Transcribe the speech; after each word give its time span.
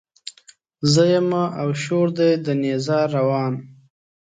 زه 0.91 1.03
يمه 1.13 1.43
او 1.61 1.69
شور 1.83 2.07
دی 2.17 2.31
د 2.45 2.47
نيزار 2.61 3.07
روان 3.19 3.53